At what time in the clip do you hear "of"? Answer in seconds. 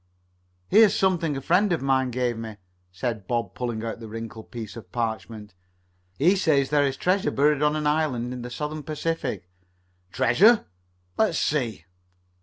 1.71-1.83, 4.75-4.91